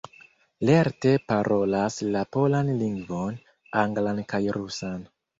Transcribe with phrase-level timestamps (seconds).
[0.67, 3.37] Lerte parolas la polan lingvon,
[3.83, 5.05] anglan kaj rusan.